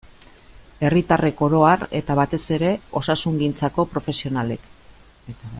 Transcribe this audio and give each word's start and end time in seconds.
Herritarrek 0.87 1.43
oro 1.49 1.59
har, 1.71 1.83
eta 2.01 2.17
batez 2.21 2.43
osasungintzako 3.03 3.89
profesionalek. 3.95 4.69